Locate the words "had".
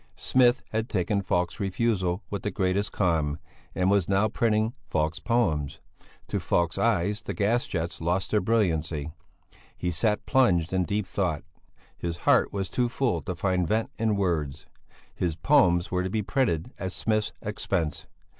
0.71-0.89